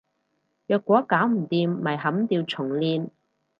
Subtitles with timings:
[0.65, 3.09] 若果搞唔掂，咪砍掉重練